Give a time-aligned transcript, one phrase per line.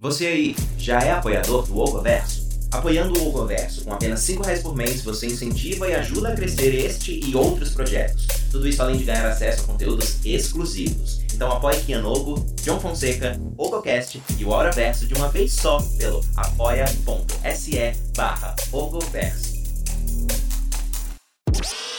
[0.00, 2.46] Você aí já é apoiador do Ogoverso?
[2.70, 6.72] Apoiando o Ogoverso com apenas 5 reais por mês, você incentiva e ajuda a crescer
[6.72, 8.28] este e outros projetos.
[8.48, 11.18] Tudo isso além de ganhar acesso a conteúdos exclusivos.
[11.34, 17.92] Então apoie Kianogo, John Fonseca, Ogocast e o Auraverso de uma vez só pelo apoia.se
[18.16, 19.54] barra Ogoverso.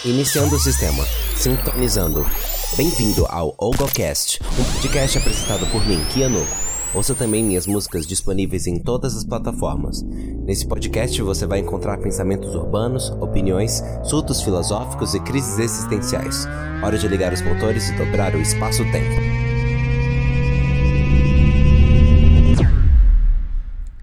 [0.05, 1.05] Iniciando o sistema.
[1.36, 2.25] Sintonizando.
[2.77, 6.68] Bem-vindo ao Ogocast, um podcast apresentado por mim, Kianogo.
[6.91, 10.01] Ouça também minhas músicas disponíveis em todas as plataformas.
[10.01, 16.47] Nesse podcast você vai encontrar pensamentos urbanos, opiniões, surtos filosóficos e crises existenciais.
[16.83, 19.21] Hora de ligar os motores e dobrar o espaço-tempo.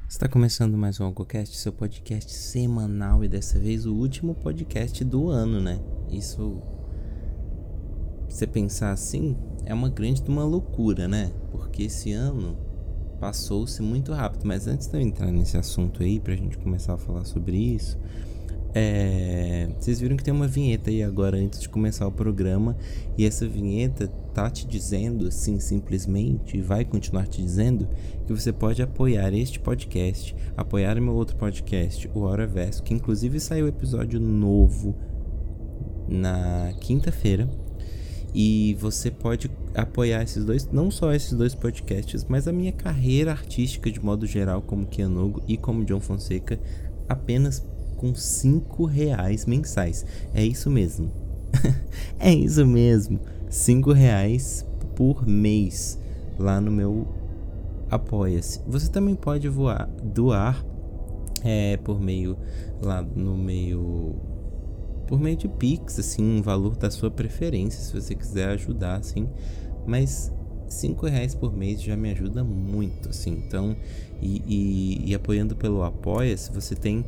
[0.08, 5.28] Está começando mais um AlgoCast, seu podcast semanal e dessa vez o último podcast do
[5.28, 5.80] ano, né?
[6.08, 6.62] Isso,
[8.28, 11.32] você pensar assim, é uma grande uma loucura, né?
[11.50, 12.65] Porque esse ano
[13.20, 14.44] passou-se muito rápido.
[14.44, 17.98] Mas antes de eu entrar nesse assunto aí, pra gente começar a falar sobre isso,
[18.74, 19.68] é...
[19.78, 22.76] vocês viram que tem uma vinheta aí agora antes de começar o programa,
[23.16, 27.88] e essa vinheta tá te dizendo, assim, simplesmente, e vai continuar te dizendo,
[28.26, 33.40] que você pode apoiar este podcast, apoiar meu outro podcast, o Hora Verso, que inclusive
[33.40, 34.94] saiu episódio novo
[36.06, 37.48] na quinta-feira.
[38.38, 43.30] E você pode apoiar esses dois, não só esses dois podcasts, mas a minha carreira
[43.30, 46.60] artística de modo geral, como Kianogo e como John Fonseca,
[47.08, 47.64] apenas
[47.96, 50.04] com 5 reais mensais.
[50.34, 51.10] É isso mesmo.
[52.20, 53.18] é isso mesmo.
[53.48, 55.98] 5 reais por mês
[56.38, 57.08] lá no meu
[57.90, 58.60] Apoia-se.
[58.66, 60.62] Você também pode voar, doar
[61.42, 62.36] é, por meio
[62.82, 64.16] lá no meio
[65.06, 69.28] por meio de Pix, assim, um valor da sua preferência, se você quiser ajudar, assim.
[69.86, 70.32] Mas
[70.68, 73.42] cinco reais por mês já me ajuda muito, assim.
[73.46, 73.76] Então,
[74.20, 77.04] e, e, e apoiando pelo Apoia-se, você tem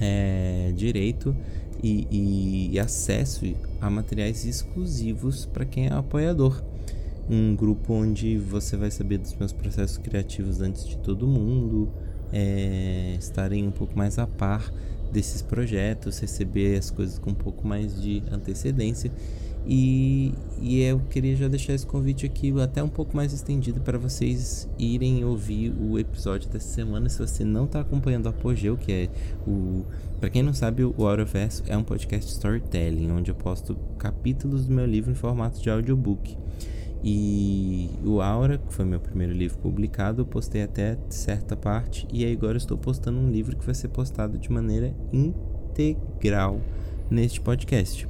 [0.00, 1.34] é, direito
[1.82, 3.44] e, e, e, acesso
[3.80, 6.62] a materiais exclusivos para quem é apoiador.
[7.30, 11.90] Um grupo onde você vai saber dos meus processos criativos antes de todo mundo,
[12.32, 14.72] é, estarem um pouco mais a par
[15.10, 19.10] desses projetos, receber as coisas com um pouco mais de antecedência.
[19.66, 20.32] E,
[20.62, 24.66] e eu queria já deixar esse convite aqui até um pouco mais estendido para vocês
[24.78, 27.08] irem ouvir o episódio dessa semana.
[27.08, 29.08] Se você não está acompanhando o Apogeu, que é
[29.46, 29.84] o.
[30.18, 34.72] Para quem não sabe, o Auraverso é um podcast storytelling, onde eu posto capítulos do
[34.72, 36.36] meu livro em formato de audiobook.
[37.02, 42.06] E o Aura, que foi meu primeiro livro publicado, eu postei até certa parte.
[42.12, 46.60] E agora estou postando um livro que vai ser postado de maneira integral
[47.10, 48.08] neste podcast.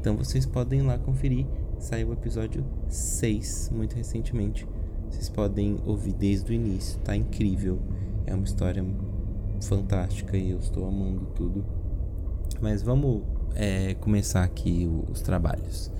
[0.00, 1.46] Então vocês podem ir lá conferir.
[1.78, 4.66] Saiu o episódio 6 muito recentemente.
[5.10, 6.98] Vocês podem ouvir desde o início.
[7.00, 7.78] Tá incrível.
[8.26, 8.84] É uma história
[9.62, 11.64] fantástica e eu estou amando tudo.
[12.60, 13.22] Mas vamos
[13.54, 15.90] é, começar aqui os trabalhos.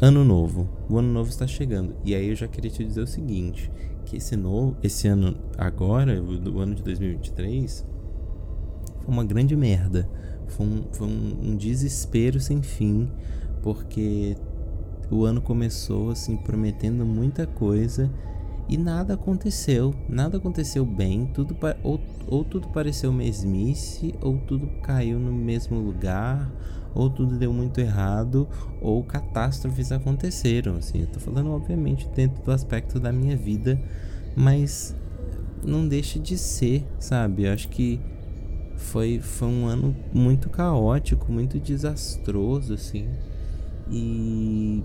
[0.00, 0.68] Ano novo.
[0.88, 1.94] O ano novo está chegando.
[2.04, 3.70] E aí eu já queria te dizer o seguinte,
[4.04, 7.86] que esse novo, esse ano agora, o ano de 2023,
[9.04, 10.08] foi uma grande merda.
[10.48, 13.08] Foi um, foi um, um desespero sem fim,
[13.62, 14.36] porque
[15.10, 18.10] o ano começou assim prometendo muita coisa
[18.68, 25.18] e nada aconteceu, nada aconteceu bem, tudo ou, ou tudo pareceu mesmice, ou tudo caiu
[25.18, 26.50] no mesmo lugar,
[26.94, 28.48] ou tudo deu muito errado,
[28.80, 30.76] ou catástrofes aconteceram.
[30.76, 33.80] Assim, eu tô falando, obviamente, dentro do aspecto da minha vida,
[34.36, 34.96] mas
[35.64, 37.44] não deixa de ser, sabe?
[37.44, 38.00] Eu acho que
[38.76, 43.08] foi, foi um ano muito caótico, muito desastroso, assim.
[43.90, 44.82] E.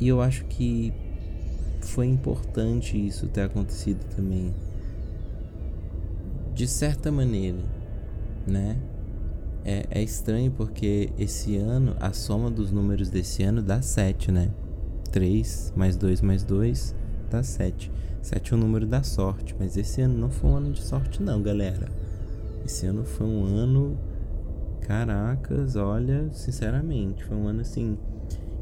[0.00, 0.92] E eu acho que
[1.82, 4.54] foi importante isso ter acontecido também.
[6.54, 7.58] De certa maneira,
[8.46, 8.76] né?
[9.64, 14.50] É, é estranho porque esse ano, a soma dos números desse ano dá 7, né?
[15.12, 16.94] 3 mais 2 mais 2
[17.30, 17.90] dá 7.
[18.22, 21.22] 7 é o número da sorte, mas esse ano não foi um ano de sorte,
[21.22, 21.88] não, galera.
[22.64, 23.98] Esse ano foi um ano.
[24.82, 27.96] Caracas, olha, sinceramente, foi um ano assim.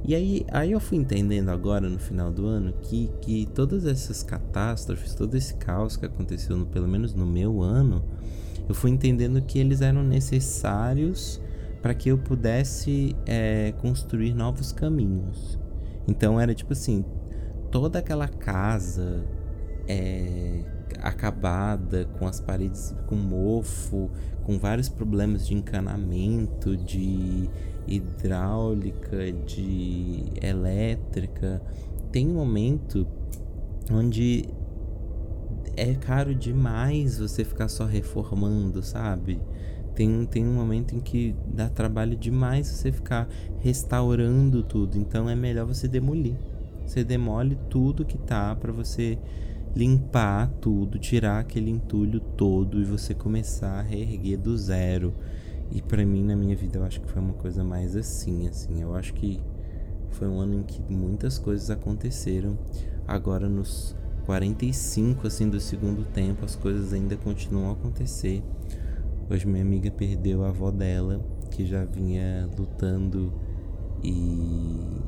[0.05, 4.23] E aí, aí eu fui entendendo agora no final do ano que, que todas essas
[4.23, 8.05] catástrofes, todo esse caos que aconteceu, no, pelo menos no meu ano,
[8.69, 11.41] eu fui entendendo que eles eram necessários
[11.81, 15.59] para que eu pudesse é, construir novos caminhos.
[16.07, 17.05] Então era tipo assim,
[17.71, 19.25] toda aquela casa
[19.87, 20.65] é,
[21.01, 24.11] acabada, com as paredes com mofo,
[24.43, 27.49] com vários problemas de encanamento, de
[27.87, 31.63] hidráulica, de elétrica.
[32.13, 33.07] Tem um momento
[33.91, 34.45] onde
[35.79, 39.41] é caro demais você ficar só reformando, sabe?
[39.95, 43.29] Tem, tem um momento em que dá trabalho demais você ficar
[43.61, 46.37] restaurando tudo, então é melhor você demolir.
[46.87, 49.19] Você demole tudo que tá para você
[49.75, 55.13] limpar tudo, tirar aquele entulho todo e você começar a reerguer do zero.
[55.71, 58.81] E para mim na minha vida eu acho que foi uma coisa mais assim, assim.
[58.81, 59.41] Eu acho que
[60.11, 62.59] foi um ano em que muitas coisas aconteceram.
[63.07, 63.95] Agora nos
[64.29, 68.43] 45 assim do segundo tempo, as coisas ainda continuam a acontecer.
[69.31, 73.33] Hoje minha amiga perdeu a avó dela, que já vinha lutando
[74.05, 75.01] e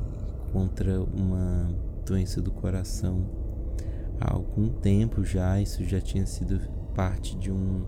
[0.51, 1.71] contra uma
[2.03, 3.23] doença do coração
[4.19, 5.61] há algum tempo já.
[5.61, 6.59] Isso já tinha sido
[6.95, 7.83] parte de um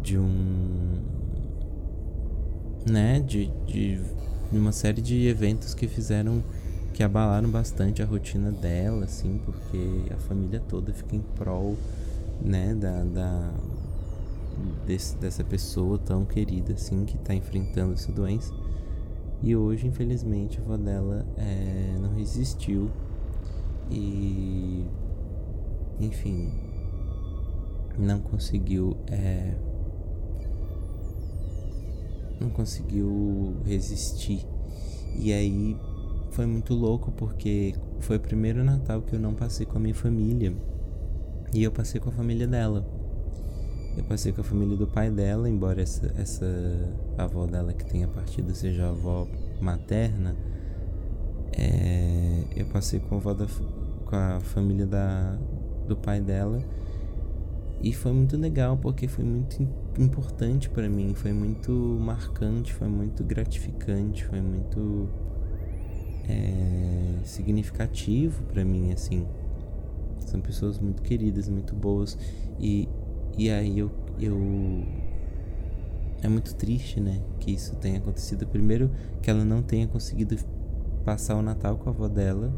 [0.00, 1.02] de um
[2.90, 4.00] né, de, de
[4.50, 6.42] uma série de eventos que fizeram
[6.96, 11.76] que abalaram bastante a rotina dela, assim, porque a família toda fica em prol,
[12.42, 13.52] né, da, da
[14.86, 18.50] desse, dessa pessoa tão querida, assim, que está enfrentando essa doença.
[19.42, 22.90] E hoje, infelizmente, a avó dela é, não resistiu
[23.90, 24.86] e,
[26.00, 26.50] enfim,
[27.98, 29.54] não conseguiu é,
[32.40, 34.46] não conseguiu resistir.
[35.18, 35.76] E aí
[36.36, 39.94] foi muito louco porque foi o primeiro Natal que eu não passei com a minha
[39.94, 40.54] família.
[41.54, 42.86] E eu passei com a família dela.
[43.96, 46.46] Eu passei com a família do pai dela, embora essa, essa
[47.16, 49.26] avó dela que tenha partido seja a avó
[49.62, 50.36] materna.
[51.56, 53.46] É, eu passei com a, avó da,
[54.04, 55.38] com a família da,
[55.88, 56.62] do pai dela.
[57.80, 59.66] E foi muito legal porque foi muito
[59.98, 65.08] importante para mim, foi muito marcante, foi muito gratificante, foi muito
[66.28, 69.26] é, significativo para mim, assim.
[70.20, 72.18] São pessoas muito queridas, muito boas
[72.58, 72.88] e,
[73.38, 74.36] e aí eu, eu
[76.22, 78.46] é muito triste, né, que isso tenha acontecido.
[78.46, 78.90] Primeiro
[79.22, 80.36] que ela não tenha conseguido
[81.04, 82.52] passar o Natal com a avó dela,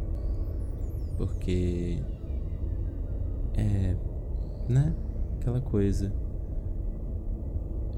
[1.16, 1.98] porque
[3.56, 3.96] é,
[4.68, 4.94] né,
[5.38, 6.12] aquela coisa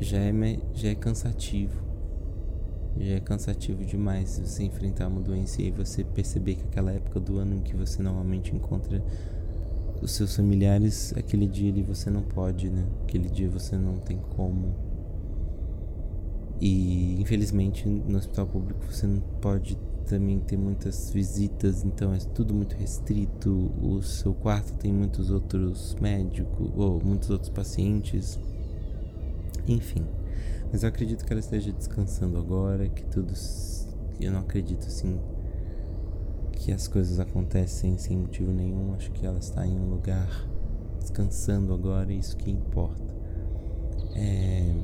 [0.00, 0.32] já é,
[0.74, 1.89] já é cansativo.
[2.98, 7.38] Já é cansativo demais você enfrentar uma doença e você perceber que aquela época do
[7.38, 9.02] ano em que você normalmente encontra
[10.02, 12.84] os seus familiares, aquele dia ali você não pode, né?
[13.02, 14.74] Aquele dia você não tem como.
[16.60, 22.52] E infelizmente no hospital público você não pode também ter muitas visitas, então é tudo
[22.52, 23.70] muito restrito.
[23.80, 28.38] O seu quarto tem muitos outros médicos ou muitos outros pacientes.
[29.68, 30.04] Enfim.
[30.72, 33.32] Mas eu acredito que ela esteja descansando agora, que tudo.
[34.20, 35.18] Eu não acredito assim
[36.52, 38.94] que as coisas acontecem sem motivo nenhum.
[38.94, 40.28] Acho que ela está em um lugar
[41.00, 43.14] descansando agora, isso que importa.
[44.14, 44.74] É...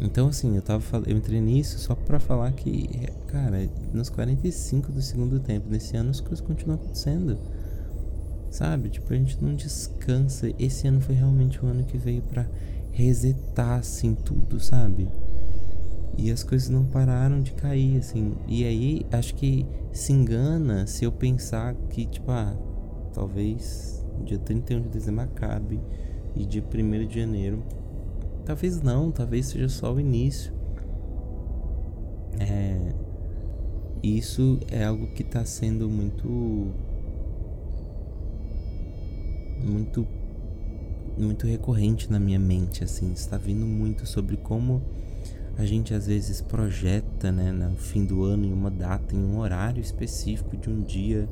[0.00, 5.00] Então, assim, eu tava eu entrei nisso só pra falar que, cara, nos 45 do
[5.00, 7.38] segundo tempo desse ano as coisas continuam acontecendo.
[8.50, 8.90] Sabe?
[8.90, 10.52] Tipo, a gente não descansa.
[10.58, 12.46] Esse ano foi realmente o ano que veio pra
[12.96, 15.06] resetar assim tudo, sabe?
[16.16, 18.34] E as coisas não pararam de cair, assim.
[18.48, 22.56] E aí acho que se engana se eu pensar que, tipo, ah,
[23.12, 25.78] talvez dia 31 de dezembro acabe
[26.34, 27.62] e dia 1 de janeiro.
[28.46, 30.54] Talvez não, talvez seja só o início.
[32.40, 32.94] É.
[34.02, 36.72] Isso é algo que está sendo muito.
[39.62, 40.06] Muito
[41.16, 44.82] muito recorrente na minha mente, assim, está vindo muito sobre como
[45.58, 49.38] a gente às vezes projeta, né, no fim do ano, em uma data, em um
[49.38, 51.28] horário específico de um dia,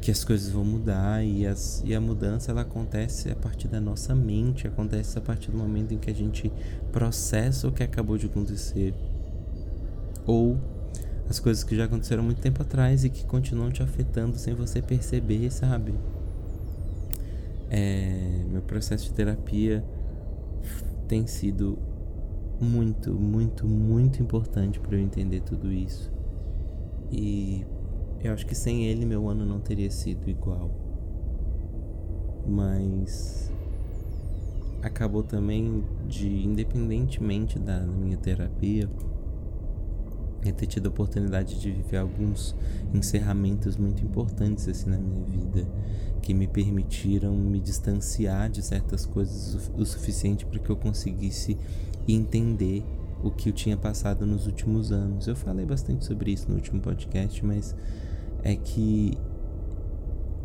[0.00, 3.80] que as coisas vão mudar e, as, e a mudança ela acontece a partir da
[3.80, 6.50] nossa mente, acontece a partir do momento em que a gente
[6.92, 8.94] processa o que acabou de acontecer
[10.24, 10.58] ou
[11.28, 14.80] as coisas que já aconteceram muito tempo atrás e que continuam te afetando sem você
[14.80, 15.92] perceber, sabe?
[17.68, 19.84] É, meu processo de terapia
[21.08, 21.78] tem sido
[22.60, 26.10] muito, muito, muito importante para eu entender tudo isso.
[27.10, 27.64] E
[28.22, 30.70] eu acho que sem ele meu ano não teria sido igual.
[32.46, 33.52] Mas
[34.82, 38.88] acabou também de, independentemente da minha terapia,
[40.44, 42.54] eu ter tido a oportunidade de viver alguns
[42.94, 45.66] encerramentos muito importantes assim na minha vida
[46.26, 51.56] que me permitiram me distanciar de certas coisas o, suficiente para que eu conseguisse
[52.08, 52.82] entender
[53.22, 55.28] o que eu tinha passado nos últimos anos.
[55.28, 57.76] Eu falei bastante sobre isso no último podcast, mas
[58.42, 59.16] é que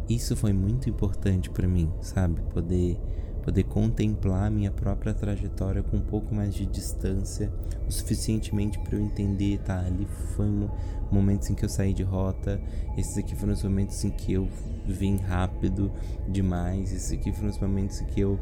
[0.07, 2.41] isso foi muito importante para mim, sabe?
[2.53, 2.99] Poder
[3.43, 7.51] poder contemplar minha própria trajetória com um pouco mais de distância,
[7.87, 9.79] o suficientemente para eu entender, tá?
[9.79, 10.69] Ali foi um
[11.11, 12.61] momentos em que eu saí de rota,
[12.97, 14.47] esses aqui foram os momentos em que eu
[14.85, 15.91] vim rápido
[16.29, 18.39] demais, esses aqui foram os momentos em que eu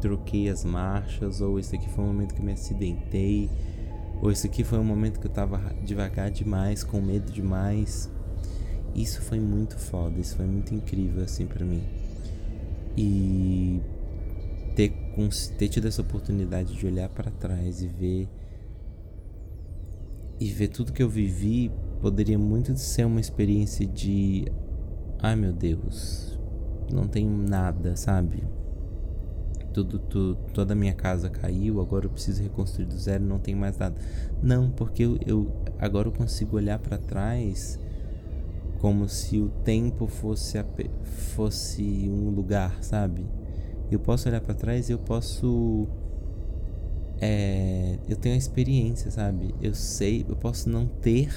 [0.00, 3.48] troquei as marchas, ou esse aqui foi um momento que eu me acidentei,
[4.20, 8.10] ou esse aqui foi um momento que eu tava devagar demais, com medo demais.
[8.94, 11.82] Isso foi muito foda, isso foi muito incrível assim para mim.
[12.96, 13.80] E
[14.74, 14.92] ter,
[15.58, 18.28] ter tido essa oportunidade de olhar para trás e ver
[20.40, 21.70] e ver tudo que eu vivi
[22.00, 24.46] poderia muito ser uma experiência de
[25.22, 26.38] ai meu Deus,
[26.92, 28.44] não tenho nada, sabe?
[29.72, 29.98] Tudo,
[30.52, 33.96] toda a minha casa caiu, agora eu preciso reconstruir do zero, não tenho mais nada.
[34.40, 37.80] Não, porque eu, eu agora eu consigo olhar para trás
[38.80, 40.62] como se o tempo fosse,
[41.34, 43.24] fosse um lugar, sabe?
[43.90, 45.86] Eu posso olhar para trás eu posso.
[47.20, 49.54] É, eu tenho a experiência, sabe?
[49.60, 51.32] Eu sei, eu posso não ter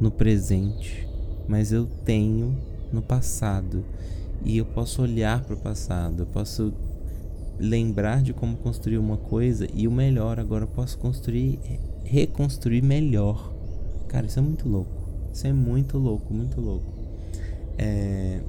[0.00, 1.08] no presente,
[1.46, 2.56] mas eu tenho
[2.92, 3.84] no passado.
[4.44, 6.72] E eu posso olhar para o passado, eu posso
[7.58, 11.58] lembrar de como construir uma coisa e o melhor, agora eu posso construir,
[12.04, 13.52] reconstruir melhor.
[14.08, 14.95] Cara, isso é muito louco.
[15.36, 16.86] Isso é muito louco, muito louco.
[17.76, 18.40] É,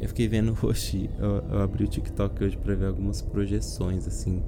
[0.00, 4.40] eu fiquei vendo hoje, eu, eu, abri o TikTok hoje pra ver algumas projeções, assim,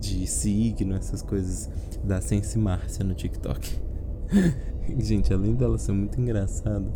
[0.00, 1.70] de signo, essas coisas
[2.02, 3.70] da Sense Márcia no TikTok.
[4.98, 6.90] Gente, além dela ser muito engraçada,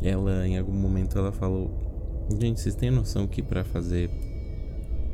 [0.00, 1.70] ela, em algum momento, ela falou:
[2.40, 4.08] Gente, vocês têm noção que para fazer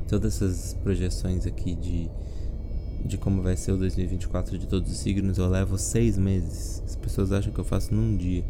[0.07, 2.09] todas essas projeções aqui de
[3.05, 6.83] de como vai ser o 2024 de todos os signos, eu levo seis meses.
[6.87, 8.45] As pessoas acham que eu faço num dia.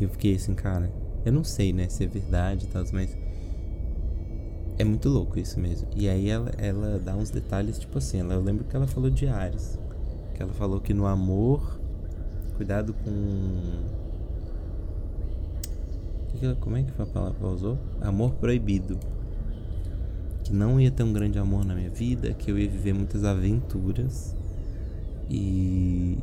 [0.00, 0.90] E eu fiquei assim, cara,
[1.24, 3.16] eu não sei, né, se é verdade e tal, mas.
[4.78, 5.88] É muito louco isso mesmo.
[5.96, 9.10] E aí ela, ela dá uns detalhes, tipo assim, ela, eu lembro que ela falou
[9.10, 9.78] de Ares.
[10.34, 11.80] Que ela falou que no amor,
[12.56, 13.98] cuidado com.
[16.60, 17.78] Como é que foi a palavra que ela usou?
[18.00, 18.96] Amor proibido
[20.48, 23.22] que não ia ter um grande amor na minha vida, que eu ia viver muitas
[23.22, 24.34] aventuras
[25.28, 26.16] e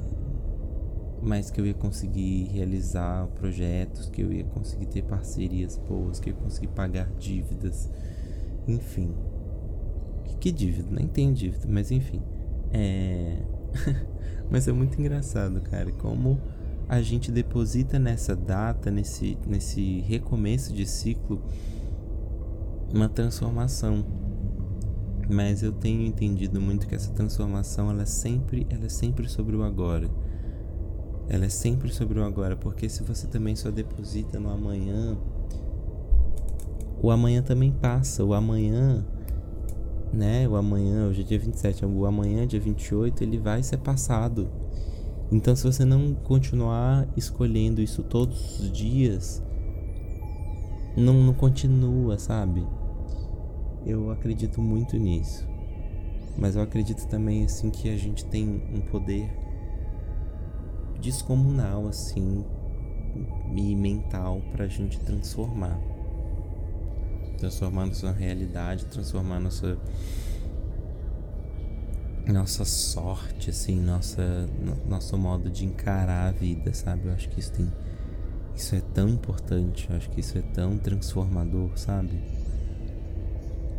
[1.21, 6.31] mas que eu ia conseguir realizar projetos, que eu ia conseguir ter parcerias boas, que
[6.31, 7.89] eu ia conseguir pagar dívidas,
[8.67, 9.13] enfim.
[10.39, 10.87] Que dívida?
[10.91, 12.21] Nem tenho dívida, mas enfim.
[12.71, 13.37] É.
[14.49, 16.39] mas é muito engraçado, cara, como
[16.89, 21.41] a gente deposita nessa data, nesse, nesse recomeço de ciclo,
[22.93, 24.05] uma transformação.
[25.29, 29.55] Mas eu tenho entendido muito que essa transformação ela é sempre, ela é sempre sobre
[29.55, 30.09] o agora.
[31.27, 35.17] Ela é sempre sobre o agora, porque se você também só deposita no amanhã,
[37.01, 39.03] o amanhã também passa, o amanhã,
[40.13, 40.47] né?
[40.47, 44.47] O amanhã, hoje é dia 27, o amanhã, dia 28, ele vai ser passado.
[45.31, 49.41] Então, se você não continuar escolhendo isso todos os dias,
[50.95, 52.65] não, não continua, sabe?
[53.85, 55.47] Eu acredito muito nisso.
[56.37, 59.29] Mas eu acredito também assim que a gente tem um poder
[60.99, 62.43] descomunal assim
[63.55, 65.79] e mental pra gente transformar.
[67.37, 69.77] Transformar nossa realidade, transformar nossa
[72.33, 74.49] nossa sorte, assim, nossa,
[74.87, 77.07] nosso modo de encarar a vida, sabe?
[77.07, 77.71] Eu acho que isso tem.
[78.55, 82.19] Isso é tão importante, acho que isso é tão transformador, sabe?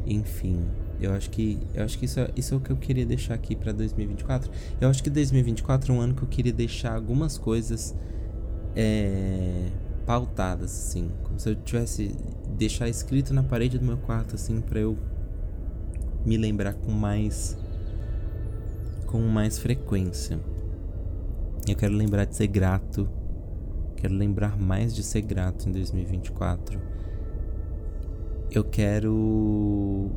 [0.06, 0.64] Enfim,
[1.00, 3.34] eu acho que eu acho que isso é, isso é o que eu queria deixar
[3.34, 4.50] aqui para 2024.
[4.80, 7.94] Eu acho que 2024 é um ano que eu queria deixar algumas coisas
[8.74, 9.70] é,
[10.04, 12.14] pautadas assim, como se eu tivesse
[12.56, 14.96] deixar escrito na parede do meu quarto assim para eu
[16.24, 17.56] me lembrar com mais
[19.06, 20.38] com mais frequência.
[21.66, 23.08] Eu quero lembrar de ser grato.
[23.96, 26.96] Quero lembrar mais de ser grato em 2024
[28.50, 30.10] eu quero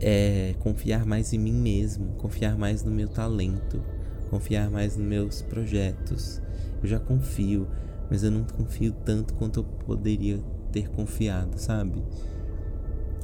[0.00, 3.82] é, confiar mais em mim mesmo, confiar mais no meu talento,
[4.30, 6.40] confiar mais nos meus projetos.
[6.82, 7.68] Eu já confio,
[8.10, 10.38] mas eu não confio tanto quanto eu poderia
[10.72, 12.02] ter confiado, sabe?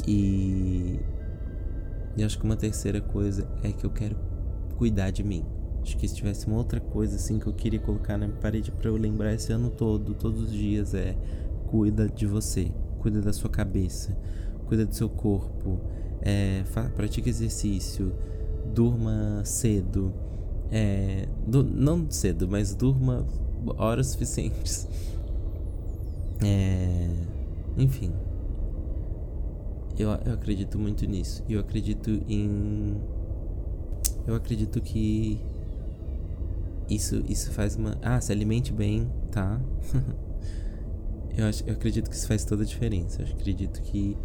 [0.06, 1.00] E,
[2.16, 4.16] e acho que uma terceira coisa é que eu quero
[4.76, 5.44] cuidar de mim.
[5.82, 8.88] Acho que se tivesse uma outra coisa assim que eu queria colocar na parede para
[8.88, 11.16] eu lembrar esse ano todo, todos os dias, é
[11.66, 12.70] cuida de você
[13.00, 14.16] cuida da sua cabeça,
[14.66, 15.80] cuida do seu corpo,
[16.20, 16.62] é,
[16.94, 18.12] pratique exercício,
[18.72, 20.12] durma cedo,
[20.70, 23.26] é, du não cedo, mas durma
[23.78, 24.86] horas suficientes.
[26.44, 27.08] É,
[27.76, 28.12] enfim,
[29.98, 31.42] eu, eu acredito muito nisso.
[31.48, 32.96] Eu acredito em.
[34.26, 35.40] Eu acredito que
[36.90, 37.96] isso, isso faz uma.
[38.02, 39.60] Ah, se alimente bem, tá?
[41.36, 43.22] eu, acho, eu acredito que isso faz toda a diferença.
[43.22, 44.16] Eu acredito que,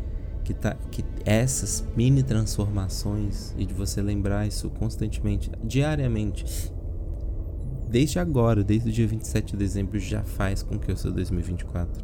[0.44, 6.72] que, tá, que essas mini transformações e de você lembrar isso constantemente, diariamente,
[7.88, 12.04] desde agora, desde o dia 27 de dezembro, já faz com que o seu 2024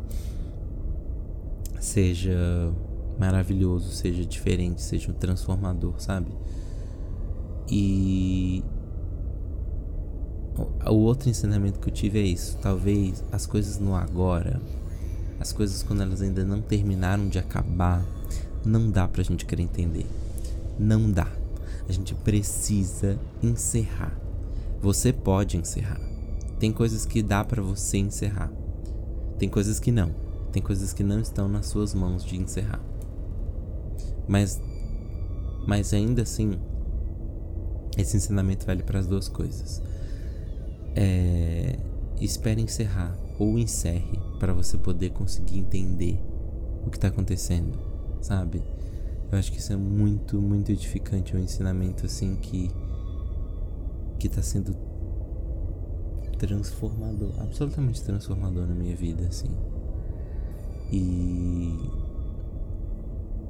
[1.80, 2.72] seja
[3.20, 6.32] maravilhoso, seja diferente, seja um transformador, sabe?
[7.68, 8.64] E
[10.58, 12.58] o outro ensinamento que eu tive é isso.
[12.62, 14.62] Talvez as coisas no agora,
[15.40, 18.06] as coisas quando elas ainda não terminaram de acabar,
[18.66, 20.06] não dá pra gente querer entender.
[20.78, 21.28] Não dá.
[21.88, 24.16] A gente precisa encerrar.
[24.82, 26.00] Você pode encerrar.
[26.60, 28.52] Tem coisas que dá para você encerrar.
[29.38, 30.14] Tem coisas que não.
[30.52, 32.82] Tem coisas que não estão nas suas mãos de encerrar.
[34.28, 34.62] Mas,
[35.68, 36.60] mas ainda assim,
[37.98, 39.82] esse ensinamento vale para as duas coisas.
[40.96, 41.78] É,
[42.20, 46.20] espere encerrar ou encerre para você poder conseguir entender
[46.86, 47.80] o que está acontecendo,
[48.22, 48.62] sabe?
[49.32, 52.70] Eu acho que isso é muito, muito edificante, é um ensinamento assim que
[54.20, 54.76] que está sendo
[56.38, 59.50] transformador, absolutamente transformador na minha vida, assim.
[60.92, 61.80] E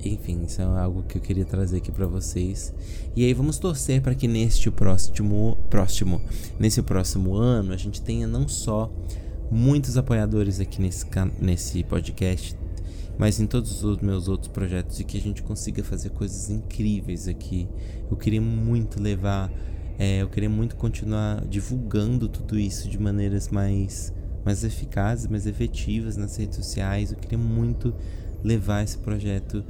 [0.10, 2.74] enfim, isso é algo que eu queria trazer aqui para vocês.
[3.16, 6.22] E aí vamos torcer para que neste próximo, próximo,
[6.60, 8.92] nesse próximo ano a gente tenha não só
[9.50, 11.06] muitos apoiadores aqui nesse
[11.40, 12.58] nesse podcast,
[13.18, 17.28] mas em todos os meus outros projetos e que a gente consiga fazer coisas incríveis
[17.28, 17.68] aqui.
[18.10, 19.52] Eu queria muito levar,
[20.00, 26.18] é, eu queria muito continuar divulgando tudo isso de maneiras mais mais eficazes, mais efetivas
[26.18, 27.12] nas redes sociais.
[27.12, 27.94] Eu queria muito
[28.44, 29.64] levar esse projeto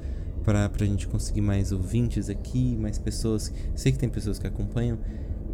[0.43, 3.51] para a gente conseguir mais ouvintes aqui, mais pessoas.
[3.75, 4.97] Sei que tem pessoas que acompanham.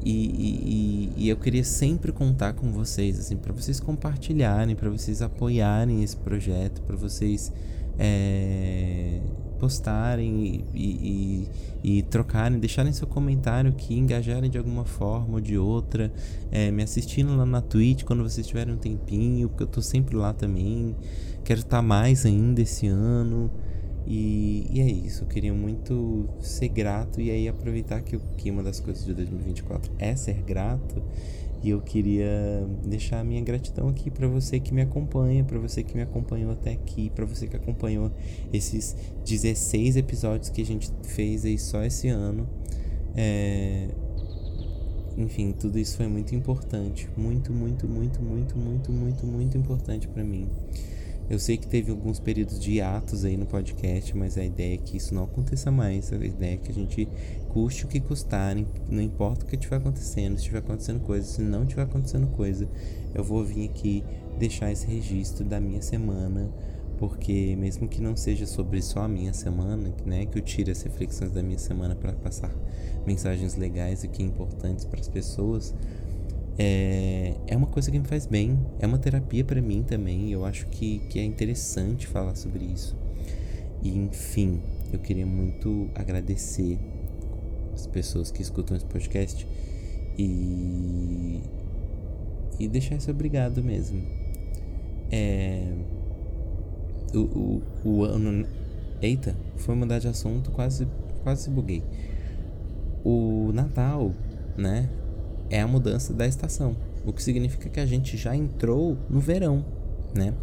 [0.04, 5.22] E, e, e eu queria sempre contar com vocês, assim, para vocês compartilharem, para vocês
[5.22, 7.52] apoiarem esse projeto, para vocês
[8.00, 9.20] é,
[9.60, 11.48] postarem e,
[11.84, 16.12] e, trocarem, deixarem seu comentário aqui, engajarem de alguma forma ou de outra,
[16.52, 20.16] é, me assistindo lá na Twitch quando vocês tiverem um tempinho, porque eu tô sempre
[20.16, 20.96] lá também.
[21.44, 23.50] Quero estar mais ainda esse ano.
[24.10, 28.64] E, e, é isso, eu queria muito ser grato e aí aproveitar que, que uma
[28.64, 31.04] das coisas de 2024 é ser grato.
[31.62, 35.84] E eu queria deixar a minha gratidão aqui para você que me acompanha, para você
[35.84, 38.12] que me acompanhou até aqui, para você que acompanhou
[38.54, 42.48] esses 16 episódios que a gente fez aí só esse ano.
[43.14, 43.90] É...
[45.18, 50.24] Enfim, tudo isso foi muito importante, muito, muito, muito, muito, muito, muito, muito importante para
[50.24, 50.48] mim.
[51.30, 54.78] Eu sei que teve alguns períodos de atos aí no podcast, mas a ideia é
[54.78, 56.12] que isso não aconteça mais.
[56.14, 57.08] A ideia é que a gente
[57.50, 58.56] custe o que custar,
[58.90, 62.70] não importa o que estiver acontecendo, se estiver acontecendo coisa, se não estiver acontecendo coisa,
[63.14, 64.04] eu vou vir aqui
[64.40, 66.50] deixar esse registro da minha semana,
[66.98, 70.82] porque mesmo que não seja sobre só a minha semana, né, que eu tire as
[70.82, 72.54] reflexões da minha semana para passar
[73.06, 75.74] mensagens legais e que importantes para as pessoas,
[76.58, 80.32] é, é uma coisa que me faz bem, é uma terapia para mim também.
[80.32, 82.96] Eu acho que, que é interessante falar sobre isso.
[83.84, 84.60] E enfim,
[84.92, 86.80] eu queria muito agradecer
[87.74, 89.48] as pessoas que escutam esse podcast
[90.18, 91.42] e,
[92.60, 94.02] e deixar esse obrigado mesmo.
[95.12, 95.72] É,
[97.14, 98.48] o, o, o ano.
[99.00, 100.88] Eita, foi mudar de assunto, quase,
[101.22, 101.84] quase buguei.
[103.04, 104.12] O Natal,
[104.58, 104.90] né?
[105.50, 109.64] É a mudança da estação, o que significa que a gente já entrou no verão,
[110.14, 110.34] né?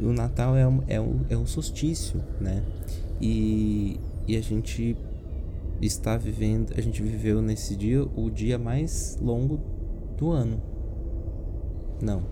[0.00, 2.62] O Natal é um, é um, é um solstício, né?
[3.20, 4.96] E, e a gente
[5.80, 9.60] está vivendo, a gente viveu nesse dia o dia mais longo
[10.16, 10.60] do ano.
[12.00, 12.22] Não.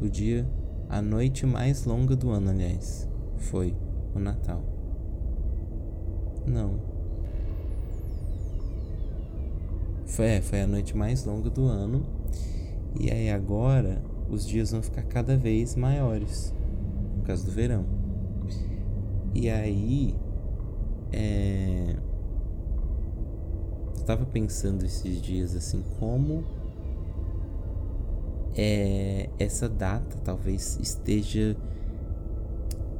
[0.00, 0.46] O dia,
[0.88, 3.74] a noite mais longa do ano, aliás, foi
[4.14, 4.62] o Natal.
[6.46, 6.91] Não.
[10.12, 12.04] Foi, é, foi a noite mais longa do ano.
[13.00, 16.54] E aí agora os dias vão ficar cada vez maiores
[17.16, 17.86] por causa do verão.
[19.34, 20.14] E aí
[21.10, 21.96] é
[23.96, 26.44] eu tava pensando esses dias assim como
[28.54, 31.56] é essa data talvez esteja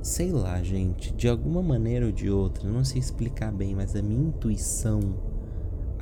[0.00, 4.02] sei lá, gente, de alguma maneira ou de outra, não sei explicar bem, mas a
[4.02, 5.31] minha intuição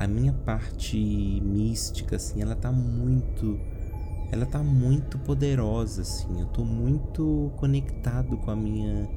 [0.01, 3.61] a minha parte mística, assim, ela tá muito
[4.33, 6.41] ela tá muito poderosa, assim.
[6.41, 9.09] Eu tô muito conectado com a minha.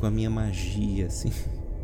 [0.00, 1.30] com a minha magia, assim.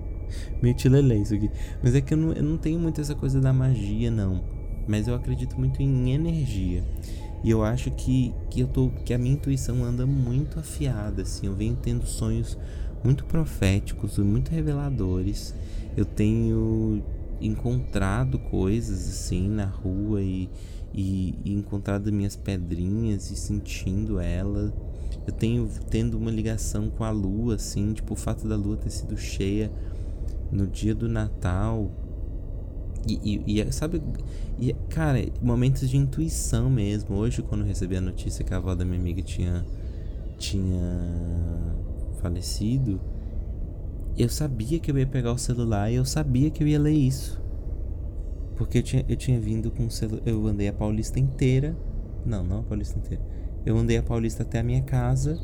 [0.60, 1.50] Meio tilelê isso aqui.
[1.82, 4.42] Mas é que eu não, eu não tenho muito essa coisa da magia, não.
[4.88, 6.82] Mas eu acredito muito em energia.
[7.44, 8.90] E eu acho que, que eu tô.
[9.04, 11.46] que a minha intuição anda muito afiada, assim.
[11.46, 12.58] Eu venho tendo sonhos
[13.04, 15.54] muito proféticos muito reveladores.
[15.96, 17.02] Eu tenho
[17.46, 20.48] encontrado coisas assim na rua e,
[20.92, 24.72] e, e encontrado minhas pedrinhas e sentindo ela.
[25.26, 28.90] Eu tenho tendo uma ligação com a lua, assim, tipo o fato da lua ter
[28.90, 29.70] sido cheia
[30.50, 31.90] no dia do Natal.
[33.06, 34.02] E, e, e sabe,
[34.58, 37.16] e, cara, momentos de intuição mesmo.
[37.16, 39.64] Hoje, quando eu recebi a notícia que a avó da minha amiga tinha,
[40.38, 40.80] tinha
[42.20, 43.00] falecido,
[44.16, 46.92] eu sabia que eu ia pegar o celular e eu sabia que eu ia ler
[46.92, 47.40] isso.
[48.56, 50.22] Porque eu tinha, eu tinha vindo com o celular.
[50.26, 51.76] Eu andei a Paulista inteira.
[52.24, 53.24] Não, não a Paulista inteira.
[53.64, 55.40] Eu andei a Paulista até a minha casa.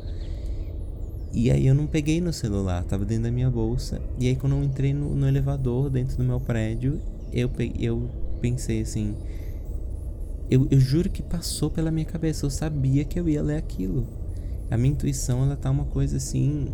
[1.33, 4.01] E aí eu não peguei no celular, tava dentro da minha bolsa.
[4.19, 6.99] E aí quando eu entrei no, no elevador dentro do meu prédio,
[7.31, 9.15] eu, peguei, eu pensei assim.
[10.49, 12.45] Eu, eu juro que passou pela minha cabeça.
[12.45, 14.07] Eu sabia que eu ia ler aquilo.
[14.69, 16.67] A minha intuição, ela tá uma coisa assim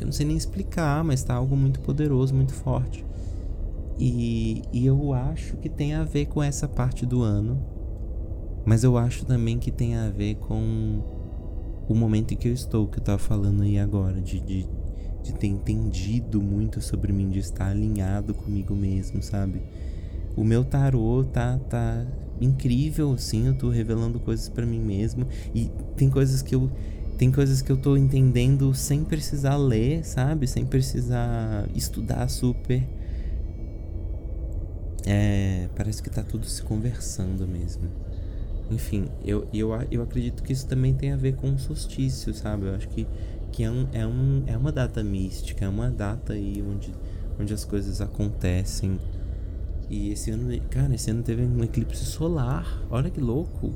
[0.00, 3.04] que eu não sei nem explicar, mas tá algo muito poderoso, muito forte.
[3.98, 7.62] E, e eu acho que tem a ver com essa parte do ano,
[8.64, 11.02] mas eu acho também que tem a ver com
[11.86, 14.66] o momento em que eu estou, que eu tava falando aí agora, de, de,
[15.22, 19.60] de ter entendido muito sobre mim, de estar alinhado comigo mesmo, sabe?
[20.34, 22.06] O meu tarô tá, tá
[22.40, 26.70] incrível, assim, eu tô revelando coisas para mim mesmo e tem coisas que eu
[27.20, 30.46] tem coisas que eu tô entendendo sem precisar ler, sabe?
[30.46, 32.82] Sem precisar estudar super.
[35.04, 37.90] É, parece que tá tudo se conversando mesmo.
[38.70, 42.68] Enfim, eu, eu, eu acredito que isso também tem a ver com o solstício, sabe?
[42.68, 43.06] Eu acho que,
[43.52, 46.90] que é, um, é, um, é uma data mística, é uma data aí onde,
[47.38, 48.98] onde as coisas acontecem.
[49.90, 52.82] E esse ano, cara, esse ano teve um eclipse solar.
[52.90, 53.74] Olha que louco.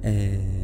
[0.00, 0.61] É,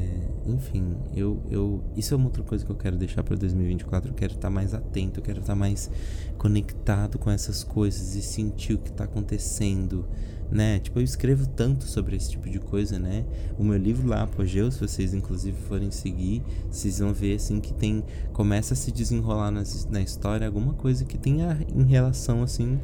[0.49, 1.83] enfim, eu, eu.
[1.97, 4.11] Isso é uma outra coisa que eu quero deixar para 2024.
[4.11, 5.91] Eu quero estar mais atento, eu quero estar mais
[6.37, 10.07] conectado com essas coisas e sentir o que está acontecendo,
[10.51, 10.79] né?
[10.79, 13.25] Tipo, eu escrevo tanto sobre esse tipo de coisa, né?
[13.59, 17.73] O meu livro lá, Apogeu, se vocês inclusive forem seguir, vocês vão ver assim que
[17.75, 18.03] tem.
[18.33, 22.79] Começa a se desenrolar nas, na história alguma coisa que tenha em relação assim.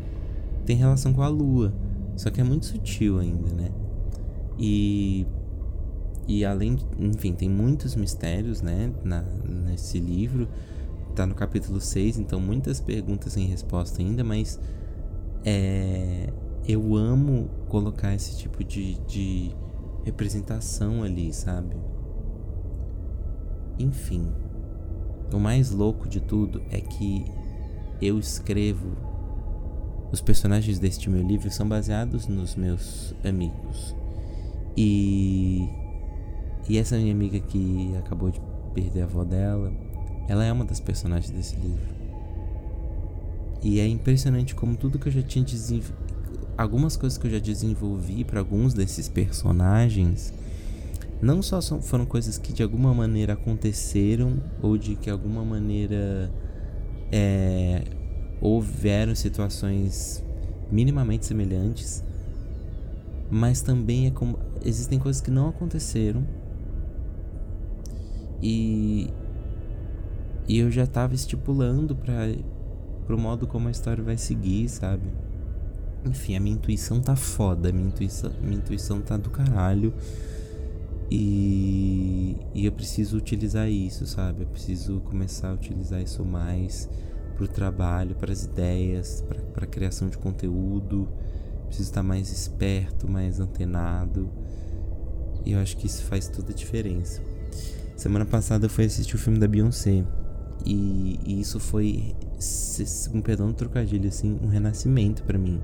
[0.66, 1.72] Tem relação com a lua.
[2.16, 3.70] Só que é muito sutil ainda, né?
[4.58, 5.26] E
[6.26, 10.48] e além, de, enfim, tem muitos mistérios, né, na, nesse livro.
[11.14, 14.58] Tá no capítulo 6, então muitas perguntas sem resposta ainda, mas
[15.44, 16.32] é,
[16.66, 19.54] eu amo colocar esse tipo de, de
[20.04, 21.76] representação ali, sabe?
[23.78, 24.32] Enfim,
[25.32, 27.24] o mais louco de tudo é que
[28.00, 28.96] eu escrevo.
[30.10, 33.94] Os personagens deste meu livro são baseados nos meus amigos.
[34.76, 35.68] E
[36.68, 38.40] e essa minha amiga que acabou de
[38.72, 39.72] perder a avó dela,
[40.28, 41.94] ela é uma das personagens desse livro.
[43.62, 46.04] E é impressionante como tudo que eu já tinha desenvolvido.
[46.56, 50.32] Algumas coisas que eu já desenvolvi para alguns desses personagens
[51.20, 56.30] não só são, foram coisas que de alguma maneira aconteceram ou de que alguma maneira
[57.10, 57.84] é,
[58.40, 60.22] houveram situações
[60.70, 62.04] minimamente semelhantes,
[63.30, 66.24] mas também é como existem coisas que não aconteceram
[68.44, 69.08] e,
[70.46, 72.34] e eu já tava estipulando para
[73.06, 75.08] pro modo como a história vai seguir, sabe?
[76.04, 79.94] Enfim, a minha intuição tá foda, minha intuição, minha intuição tá do caralho.
[81.10, 84.42] E, e eu preciso utilizar isso, sabe?
[84.42, 86.88] Eu preciso começar a utilizar isso mais
[87.36, 91.08] pro trabalho, para as ideias, para a criação de conteúdo.
[91.66, 94.30] Preciso estar mais esperto, mais antenado.
[95.46, 97.22] E eu acho que isso faz toda a diferença.
[97.96, 100.04] Semana passada eu fui assistir o filme da Beyoncé.
[100.64, 102.14] E, e isso foi,
[103.10, 105.60] com perdão do trocadilho, assim, um renascimento para mim.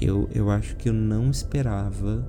[0.00, 2.26] Eu, eu acho que eu não esperava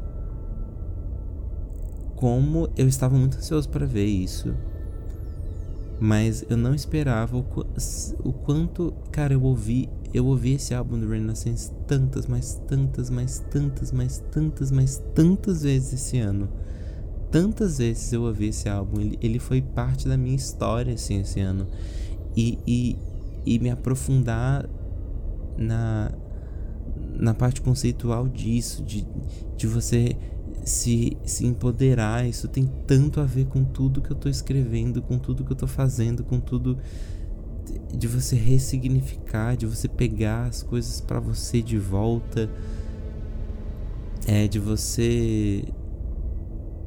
[2.15, 4.53] como eu estava muito ansioso para ver isso.
[6.01, 7.45] Mas eu não esperava o,
[8.23, 13.39] o, quanto, cara, eu ouvi, eu ouvi esse álbum do Renaissance tantas, mais tantas, mais
[13.49, 16.49] tantas, mais tantas, mais tantas vezes esse ano
[17.31, 21.39] tantas vezes eu ouvi esse álbum, ele, ele foi parte da minha história, assim, esse
[21.39, 21.67] ano.
[22.35, 22.97] E, e,
[23.45, 24.67] e me aprofundar
[25.57, 26.11] na,
[27.17, 29.05] na parte conceitual disso, de,
[29.57, 30.15] de você
[30.63, 32.27] se, se empoderar.
[32.27, 35.57] Isso tem tanto a ver com tudo que eu tô escrevendo, com tudo que eu
[35.57, 36.77] tô fazendo, com tudo
[37.95, 42.49] de você ressignificar, de você pegar as coisas para você de volta,
[44.27, 45.65] é de você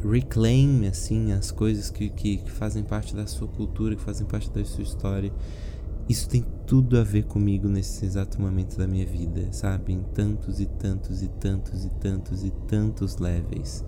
[0.04, 4.50] reclaim assim as coisas que, que, que, fazem parte da sua cultura, que fazem parte
[4.50, 5.32] da sua história.
[6.08, 9.92] Isso tem tudo a ver comigo nesse exato momento da minha vida, sabe?
[9.92, 13.84] Em tantos e tantos e tantos e tantos e tantos levels.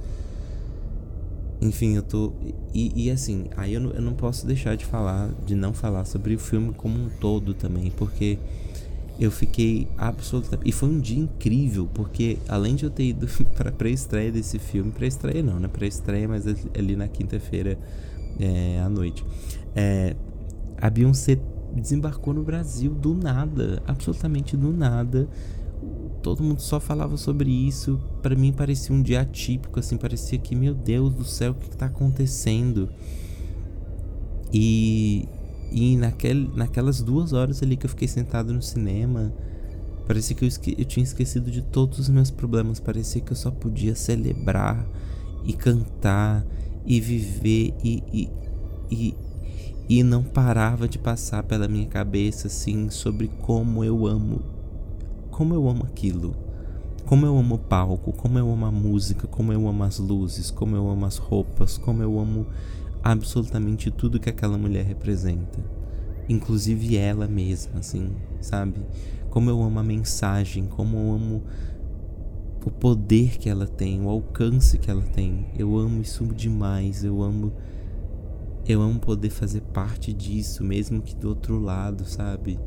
[1.61, 2.33] Enfim, eu tô.
[2.72, 6.05] E, e assim, aí eu não, eu não posso deixar de falar, de não falar
[6.05, 8.38] sobre o filme como um todo também, porque
[9.18, 10.68] eu fiquei absolutamente.
[10.68, 14.90] E foi um dia incrível, porque além de eu ter ido pra pré-estreia desse filme,
[14.90, 15.68] pré-estreia não, né?
[15.68, 17.79] Pré-estreia, mas ali na quinta-feira
[18.38, 19.24] é, à noite.
[19.74, 20.16] É,
[20.81, 21.38] a Beyoncé
[21.74, 25.29] desembarcou no Brasil do nada, absolutamente do nada.
[26.22, 28.00] Todo mundo só falava sobre isso.
[28.22, 31.70] Para mim parecia um dia atípico, assim, parecia que, meu Deus do céu, o que,
[31.70, 32.88] que tá acontecendo?
[34.53, 35.29] E
[35.75, 39.35] e naquel, naquelas duas horas ali que eu fiquei sentado no cinema,
[40.07, 42.79] parecia que eu, esque, eu tinha esquecido de todos os meus problemas.
[42.79, 44.87] Parecia que eu só podia celebrar
[45.43, 46.47] e cantar
[46.87, 48.31] e viver e, e,
[48.89, 49.15] e,
[49.89, 54.43] e não parava de passar pela minha cabeça assim sobre como eu amo,
[55.33, 56.37] como eu amo aquilo.
[57.05, 60.53] Como eu amo o palco, como eu amo a música, como eu amo as luzes,
[60.53, 62.47] como eu amo as roupas, como eu amo
[63.05, 65.62] absolutamente tudo que aquela mulher representa.
[66.27, 68.81] Inclusive ela mesma, assim, sabe?
[69.29, 71.43] Como eu amo a mensagem, como eu amo
[72.64, 75.49] o poder que ela tem, o alcance que ela tem.
[75.59, 77.53] Eu amo isso demais, eu amo
[78.67, 82.59] eu amo poder fazer parte disso, mesmo que do outro lado, sabe?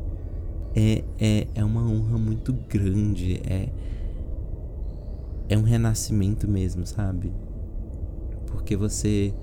[0.76, 3.70] É, é, é uma honra muito grande, é,
[5.50, 7.34] é um renascimento mesmo, sabe?
[8.46, 9.34] Porque você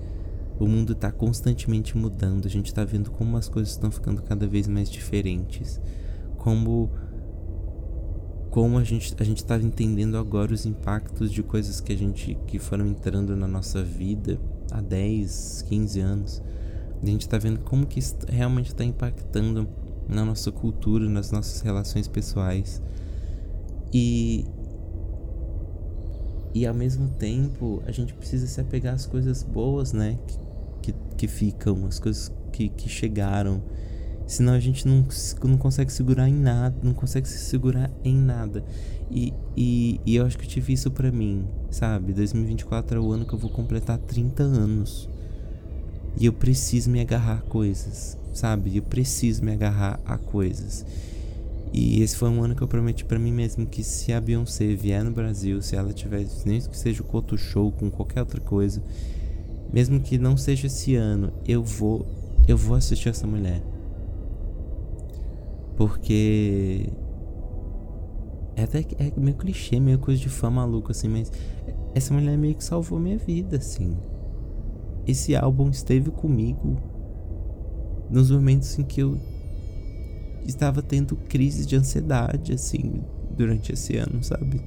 [0.59, 4.47] o mundo está constantemente mudando, a gente está vendo como as coisas estão ficando cada
[4.47, 5.81] vez mais diferentes.
[6.37, 6.89] Como
[8.49, 12.37] como a gente a gente está entendendo agora os impactos de coisas que a gente
[12.47, 14.39] que foram entrando na nossa vida
[14.71, 16.41] há 10, 15 anos.
[17.01, 19.67] A gente está vendo como que realmente está impactando
[20.07, 22.81] na nossa cultura, nas nossas relações pessoais.
[23.93, 24.45] E
[26.53, 30.17] e ao mesmo tempo a gente precisa se apegar às coisas boas, né?
[30.25, 30.44] Que,
[31.15, 33.61] que, ficam, as coisas que, que chegaram.
[34.27, 35.05] Senão a gente não,
[35.43, 38.63] não consegue segurar em nada, não consegue se segurar em nada.
[39.09, 42.11] E, e, e eu acho que eu tive isso pra mim, sabe?
[42.11, 45.09] 2024 é o ano que eu vou completar 30 anos.
[46.17, 48.77] E eu preciso me agarrar a coisas, sabe?
[48.77, 50.85] Eu preciso me agarrar a coisas.
[51.77, 54.73] E esse foi um ano que eu prometi para mim mesmo que se a Beyoncé
[54.75, 58.39] vier no Brasil, se ela tiver, nem que seja o Coto Show com qualquer outra
[58.39, 58.81] coisa,
[59.75, 62.07] mesmo que não seja esse ano, eu vou
[62.47, 63.61] eu vou assistir essa mulher.
[65.75, 66.89] Porque
[68.55, 71.29] é até é meio clichê, meio coisa de fã maluco assim, mas
[71.93, 73.97] essa mulher meio que salvou minha vida assim.
[75.05, 76.77] Esse álbum esteve comigo
[78.09, 79.17] nos momentos em que eu
[80.45, 83.03] estava tendo crises de ansiedade assim
[83.35, 84.61] durante esse ano, sabe?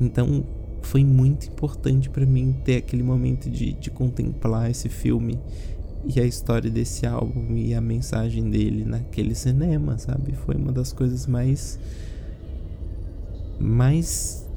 [0.00, 0.44] Então,
[0.86, 5.36] foi muito importante para mim ter aquele momento de, de contemplar esse filme
[6.04, 10.32] e a história desse álbum e a mensagem dele naquele cinema, sabe?
[10.36, 11.76] Foi uma das coisas mais
[13.58, 14.48] mais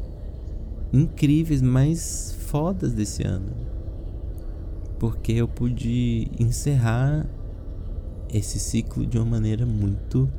[0.93, 3.51] incríveis, mais fodas desse ano.
[4.99, 7.27] Porque eu pude encerrar
[8.31, 10.29] esse ciclo de uma maneira muito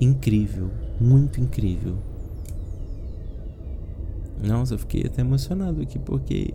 [0.00, 0.68] incrível,
[1.00, 1.96] muito incrível.
[4.42, 6.54] Nossa, eu fiquei até emocionado aqui porque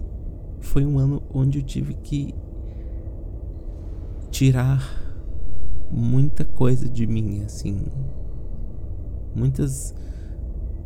[0.59, 2.33] foi um ano onde eu tive que
[4.31, 4.81] tirar
[5.91, 7.85] muita coisa de mim, assim.
[9.35, 9.93] Muitas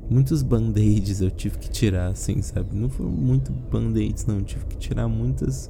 [0.10, 2.76] muitos band-aids eu tive que tirar, assim, sabe?
[2.76, 4.38] Não foram muito band-aids, não.
[4.38, 5.70] Eu tive que tirar muitas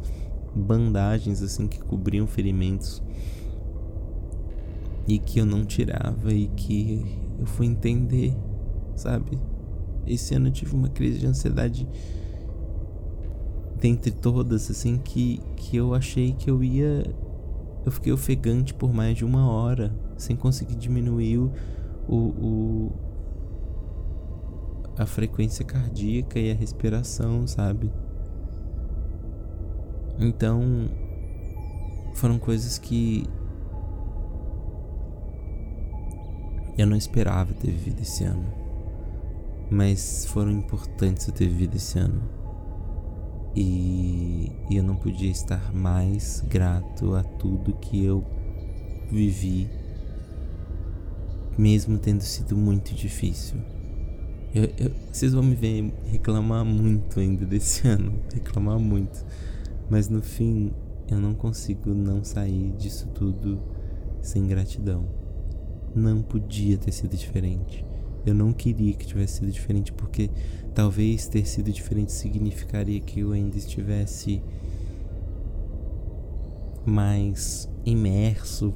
[0.55, 3.01] bandagens, assim, que cobriam ferimentos.
[5.07, 7.05] E que eu não tirava e que
[7.39, 8.35] eu fui entender,
[8.95, 9.39] sabe?
[10.07, 11.87] Esse ano eu tive uma crise de ansiedade
[13.79, 17.03] dentre todas, assim, que, que eu achei que eu ia.
[17.85, 21.51] Eu fiquei ofegante por mais de uma hora, sem conseguir diminuir o,
[22.09, 22.91] o,
[24.97, 27.91] a frequência cardíaca e a respiração, sabe?
[30.19, 30.89] Então,
[32.15, 33.25] foram coisas que
[36.77, 38.66] eu não esperava ter vivido esse ano
[39.69, 42.21] mas foram importantes eu ter vivido esse ano.
[43.55, 48.23] E, e eu não podia estar mais grato a tudo que eu
[49.09, 49.67] vivi,
[51.57, 53.57] mesmo tendo sido muito difícil.
[54.53, 59.25] Eu, eu, vocês vão me ver reclamar muito ainda desse ano, reclamar muito.
[59.89, 60.71] Mas no fim,
[61.09, 63.59] eu não consigo não sair disso tudo
[64.21, 65.07] sem gratidão.
[65.95, 67.85] Não podia ter sido diferente.
[68.27, 70.29] Eu não queria que tivesse sido diferente porque
[70.75, 74.43] talvez ter sido diferente significaria que eu ainda estivesse
[76.85, 78.73] mais imerso,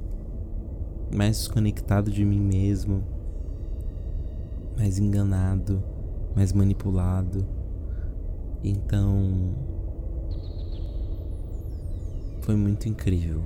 [1.13, 3.03] mais desconectado de mim mesmo,
[4.77, 5.83] mais enganado,
[6.33, 7.45] mais manipulado.
[8.63, 9.53] Então
[12.39, 13.41] foi muito incrível.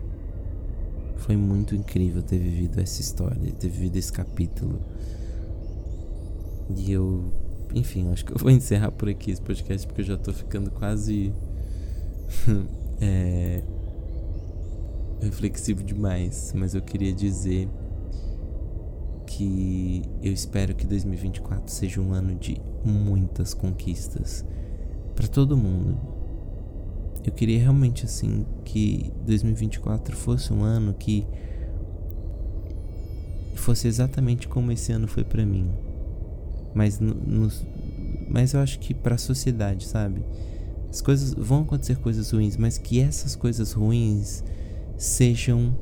[1.17, 4.79] Foi muito incrível ter vivido essa história, ter vivido esse capítulo.
[6.73, 7.31] E eu,
[7.73, 10.71] enfim, acho que eu vou encerrar por aqui esse podcast porque eu já tô ficando
[10.71, 11.33] quase
[12.99, 13.63] é,
[15.21, 16.53] reflexivo demais.
[16.55, 17.69] Mas eu queria dizer
[19.27, 24.45] que eu espero que 2024 seja um ano de muitas conquistas
[25.13, 25.97] para todo mundo.
[27.23, 31.25] Eu queria realmente assim que 2024 fosse um ano que
[33.55, 35.71] fosse exatamente como esse ano foi para mim
[36.75, 37.51] mas no, no,
[38.27, 40.21] mas eu acho que para a sociedade, sabe?
[40.89, 44.43] As coisas vão acontecer coisas ruins, mas que essas coisas ruins
[44.97, 45.73] sejam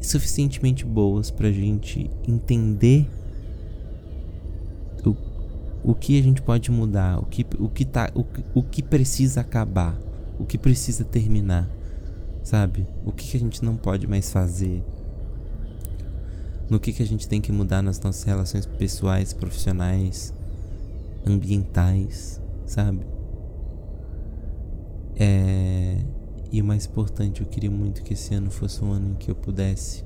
[0.00, 3.08] suficientemente boas pra gente entender
[5.04, 5.14] o,
[5.90, 9.42] o que a gente pode mudar, o que, o que tá o, o que precisa
[9.42, 9.98] acabar,
[10.38, 11.68] o que precisa terminar,
[12.42, 12.86] sabe?
[13.04, 14.82] O que, que a gente não pode mais fazer
[16.68, 20.32] no que, que a gente tem que mudar nas nossas relações pessoais, profissionais,
[21.26, 23.06] ambientais, sabe?
[25.16, 25.98] É...
[26.50, 29.30] E o mais importante, eu queria muito que esse ano fosse um ano em que
[29.30, 30.04] eu pudesse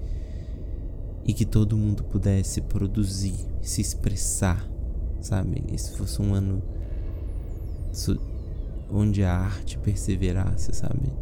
[1.24, 4.66] e que todo mundo pudesse produzir, se expressar,
[5.20, 5.62] sabe?
[5.72, 6.62] Esse fosse um ano
[8.90, 11.12] onde a arte perseverasse, sabe?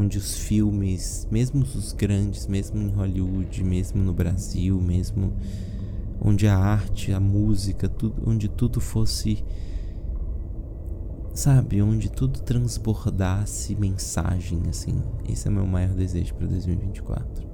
[0.00, 5.34] Onde os filmes, mesmo os grandes, mesmo em Hollywood, mesmo no Brasil, mesmo
[6.22, 9.44] onde a arte, a música, tudo, onde tudo fosse
[11.34, 15.02] sabe, onde tudo transbordasse mensagem assim.
[15.28, 17.48] Esse é meu maior desejo para 2024.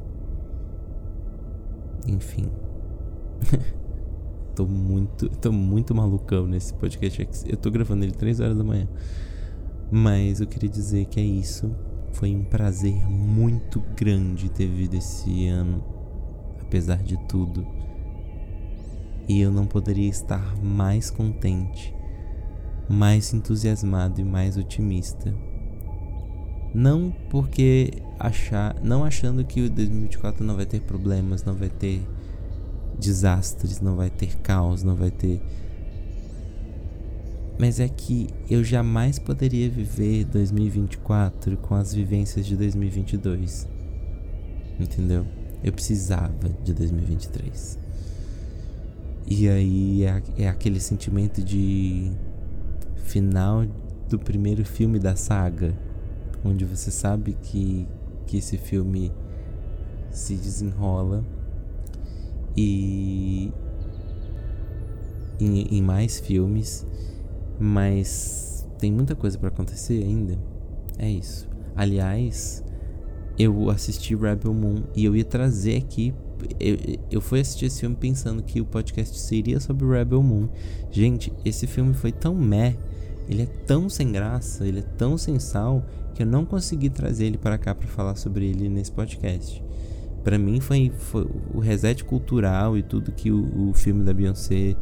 [2.09, 2.48] Enfim.
[4.54, 7.44] tô muito, tô muito malucão nesse podcast.
[7.48, 8.88] Eu tô gravando ele 3 horas da manhã.
[9.90, 11.74] Mas eu queria dizer que é isso.
[12.16, 15.85] Foi um prazer muito grande ter vivido esse ano,
[16.62, 17.66] apesar de tudo.
[19.29, 21.94] E eu não poderia estar mais contente,
[22.88, 25.35] mais entusiasmado e mais otimista.
[26.74, 32.00] Não porque achar, não achando que o 2024 não vai ter problemas, não vai ter
[32.98, 35.38] desastres, não vai ter caos, não vai ter
[37.59, 43.66] mas é que eu jamais poderia viver 2024 com as vivências de 2022.
[44.79, 45.27] Entendeu?
[45.64, 47.79] Eu precisava de 2023.
[49.27, 52.12] E aí é, é aquele sentimento de
[53.05, 53.64] final
[54.09, 55.75] do primeiro filme da saga,
[56.45, 57.88] onde você sabe que,
[58.27, 59.11] que esse filme
[60.11, 61.25] se desenrola
[62.57, 63.53] e
[65.40, 66.87] em, em mais filmes
[67.59, 70.38] mas tem muita coisa para acontecer ainda.
[70.99, 71.49] É isso.
[71.75, 72.64] Aliás,
[73.38, 76.14] eu assisti Rebel Moon e eu ia trazer aqui.
[76.61, 76.77] Eu,
[77.11, 80.49] eu fui assistir esse filme pensando que o podcast seria sobre Rebel Moon.
[80.90, 82.77] Gente, esse filme foi tão meh,
[83.29, 87.27] ele é tão sem graça, ele é tão sem sal, que eu não consegui trazer
[87.27, 89.62] ele para cá para falar sobre ele nesse podcast.
[90.25, 94.77] Para mim foi, foi, o reset cultural e tudo que o, o filme da Beyoncé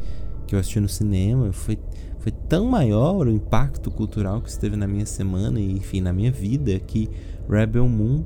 [0.47, 1.78] que eu assisti no cinema foi
[2.24, 6.32] foi tão maior o impacto cultural que esteve na minha semana e, enfim, na minha
[6.32, 7.11] vida que
[7.47, 8.24] Rebel Moon,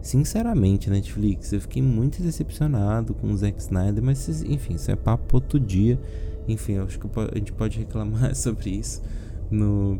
[0.00, 5.36] sinceramente, Netflix, eu fiquei muito decepcionado com o Zack Snyder, mas, enfim, isso é papo
[5.36, 6.00] outro dia.
[6.48, 9.02] Enfim, acho que a gente pode reclamar sobre isso
[9.50, 9.98] no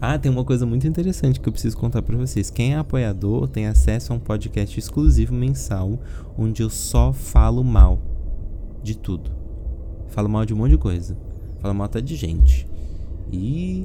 [0.00, 2.50] ah, tem uma coisa muito interessante que eu preciso contar para vocês.
[2.50, 5.98] Quem é apoiador tem acesso a um podcast exclusivo mensal
[6.38, 7.98] onde eu só falo mal
[8.82, 9.43] de tudo.
[10.14, 11.16] Falo mal de um monte de coisa.
[11.58, 12.68] Fala mal até de gente.
[13.32, 13.84] E.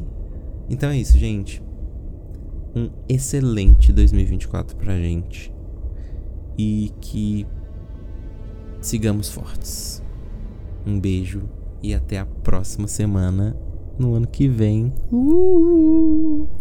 [0.70, 1.60] Então é isso, gente.
[2.76, 5.52] Um excelente 2024 pra gente.
[6.56, 7.48] E que
[8.80, 10.04] sigamos fortes.
[10.86, 11.50] Um beijo
[11.82, 13.58] e até a próxima semana
[13.98, 14.94] no ano que vem.
[15.12, 16.59] Uh!